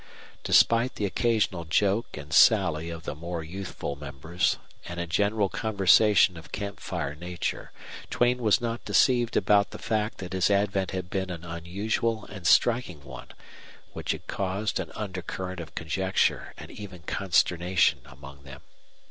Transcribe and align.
Despite 0.43 0.95
the 0.95 1.05
occasional 1.05 1.63
joke 1.63 2.17
and 2.17 2.33
sally 2.33 2.89
of 2.89 3.03
the 3.03 3.13
more 3.13 3.43
youthful 3.43 3.95
members, 3.95 4.57
and 4.87 4.99
a 4.99 5.05
general 5.05 5.47
conversation 5.47 6.37
of 6.37 6.51
camp 6.51 6.79
fire 6.79 7.13
nature, 7.13 7.71
Duane 8.09 8.39
was 8.41 8.59
not 8.59 8.83
deceived 8.83 9.37
about 9.37 9.69
the 9.69 9.77
fact 9.77 10.17
that 10.17 10.33
his 10.33 10.49
advent 10.49 10.89
had 10.89 11.11
been 11.11 11.29
an 11.29 11.45
unusual 11.45 12.25
and 12.31 12.47
striking 12.47 13.03
one, 13.03 13.27
which 13.93 14.11
had 14.11 14.25
caused 14.25 14.79
an 14.79 14.91
undercurrent 14.95 15.59
of 15.59 15.75
conjecture 15.75 16.55
and 16.57 16.71
even 16.71 17.03
consternation 17.03 17.99
among 18.05 18.41
them. 18.41 18.61